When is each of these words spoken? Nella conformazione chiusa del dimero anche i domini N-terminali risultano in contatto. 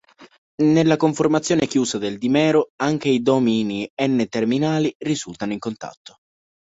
Nella 0.63 0.95
conformazione 0.97 1.67
chiusa 1.67 1.99
del 1.99 2.17
dimero 2.17 2.69
anche 2.77 3.07
i 3.09 3.21
domini 3.21 3.87
N-terminali 4.03 4.91
risultano 4.97 5.53
in 5.53 5.59
contatto. 5.59 6.15